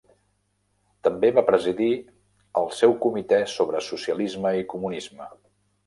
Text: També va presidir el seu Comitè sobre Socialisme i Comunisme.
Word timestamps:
També 1.07 1.29
va 1.35 1.43
presidir 1.51 1.91
el 2.63 2.73
seu 2.81 2.97
Comitè 3.07 3.43
sobre 3.55 3.87
Socialisme 3.93 4.59
i 4.65 4.69
Comunisme. 4.77 5.35